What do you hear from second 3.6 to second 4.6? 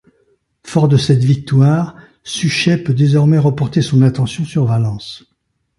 son attention